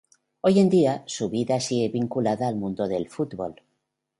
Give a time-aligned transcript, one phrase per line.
[0.41, 3.61] Hoy en día, su vida sigue vinculada al mundo del fútbol.